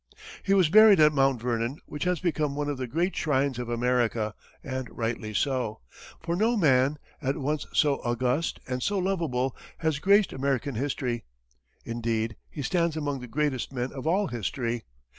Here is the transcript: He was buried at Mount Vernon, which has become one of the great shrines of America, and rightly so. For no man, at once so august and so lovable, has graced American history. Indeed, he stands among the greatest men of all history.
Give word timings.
He 0.41 0.55
was 0.55 0.67
buried 0.69 0.99
at 0.99 1.13
Mount 1.13 1.39
Vernon, 1.39 1.77
which 1.85 2.05
has 2.05 2.19
become 2.19 2.55
one 2.55 2.69
of 2.69 2.79
the 2.79 2.87
great 2.87 3.15
shrines 3.15 3.59
of 3.59 3.69
America, 3.69 4.33
and 4.63 4.87
rightly 4.89 5.31
so. 5.31 5.81
For 6.23 6.35
no 6.35 6.57
man, 6.57 6.97
at 7.21 7.37
once 7.37 7.67
so 7.71 7.97
august 8.01 8.59
and 8.67 8.81
so 8.81 8.97
lovable, 8.97 9.55
has 9.77 9.99
graced 9.99 10.33
American 10.33 10.73
history. 10.73 11.23
Indeed, 11.85 12.35
he 12.49 12.63
stands 12.63 12.97
among 12.97 13.19
the 13.19 13.27
greatest 13.27 13.71
men 13.71 13.93
of 13.93 14.07
all 14.07 14.25
history. 14.29 14.85